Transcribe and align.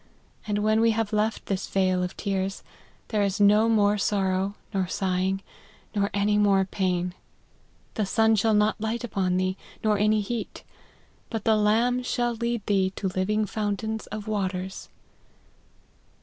And 0.47 0.63
when 0.63 0.81
we 0.81 0.89
have 0.97 1.13
left 1.13 1.45
this 1.45 1.67
vale 1.67 2.01
of 2.01 2.17
tears, 2.17 2.63
there 3.09 3.21
is 3.21 3.39
no 3.39 3.69
more 3.69 3.99
sorrow, 3.99 4.55
nor 4.73 4.87
sighing, 4.87 5.43
nor 5.93 6.09
any 6.11 6.39
more 6.39 6.65
pain. 6.65 7.13
The 7.93 8.07
sun 8.07 8.35
shall 8.35 8.55
not 8.55 8.81
light 8.81 9.03
upon 9.03 9.37
thee, 9.37 9.57
nor 9.83 9.99
any 9.99 10.21
heat; 10.21 10.63
but 11.29 11.43
the 11.43 11.55
Lamb 11.55 12.01
shall 12.01 12.33
lead 12.33 12.65
thee 12.65 12.89
to 12.95 13.09
living 13.09 13.45
fountains 13.45 14.07
of 14.07 14.27
waters.' 14.27 14.89